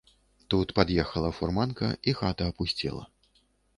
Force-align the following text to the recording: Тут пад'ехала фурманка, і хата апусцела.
Тут 0.53 0.71
пад'ехала 0.79 1.29
фурманка, 1.39 1.91
і 2.13 2.17
хата 2.23 2.43
апусцела. 2.53 3.03